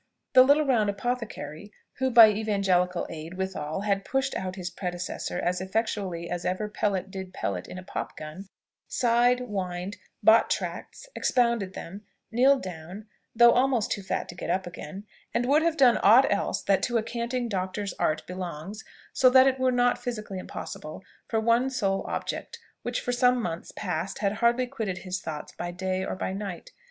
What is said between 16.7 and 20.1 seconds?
to a canting doctor's art belongs so that it were not